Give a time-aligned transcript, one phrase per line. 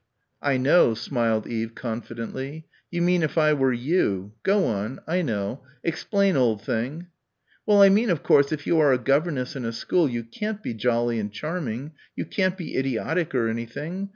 [0.41, 2.65] "I know," smiled Eve confidently.
[2.89, 4.33] "You mean if I were you.
[4.41, 4.99] Go on.
[5.05, 5.61] I know.
[5.83, 7.05] Explain, old thing."
[7.67, 10.63] "Well, I mean of course if you are a governess in a school you can't
[10.63, 11.91] be jolly and charming.
[12.15, 14.09] You can't be idiotic or anything....